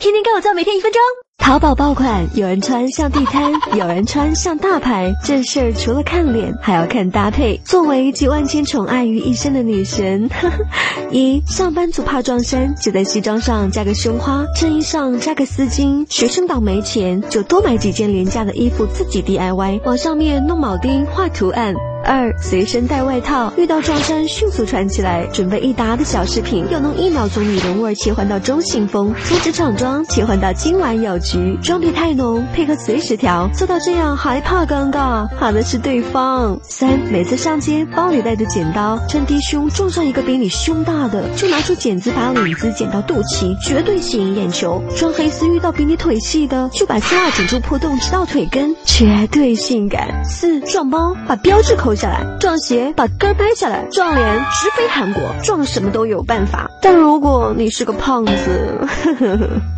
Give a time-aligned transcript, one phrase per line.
[0.00, 1.00] 天天跟我做，每天一分钟。
[1.38, 5.12] 淘宝爆款，有人穿像地摊， 有人穿像大牌。
[5.24, 7.60] 这事儿除了看脸，还要看搭配。
[7.64, 10.30] 作为集万千宠爱于一身的女神，
[11.10, 16.06] 一上班族怕撞衫，就在西装上加个胸花，衬衣上加个丝巾。
[16.08, 21.74] 学生党没钱，就多买几件廉价的衣服自己 DIY，往上面弄铆钉画图案。
[22.04, 25.26] 二随身带外套，遇到撞衫迅速穿起来。
[25.32, 31.58] 准备一沓的小饰品，又能一秒从女人味切换到中性风，从职场装切换到今晚有局。
[31.62, 35.26] 装逼太浓，配合随时调，做到这样还怕尴尬？
[35.38, 36.58] 怕的是对方。
[36.62, 44.82] 三每次上街，包里带着剪刀，趁低胸撞上一个比你胸大的，就拿出剪子把领子剪到肚脐，绝对吸引眼球。
[44.96, 50.24] 穿黑丝遇到比你腿细的，就把丝袜剪出破洞直到腿根，绝对性感。
[50.24, 51.98] 四撞包，把标志口扣。
[51.98, 55.22] 下来撞鞋，把根掰下来；撞脸，直飞韩国。
[55.42, 59.77] 撞什么都有办法，但如果你是个胖子，呵呵呵。